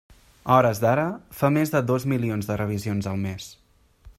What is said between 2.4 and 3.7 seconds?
de revisions al mes.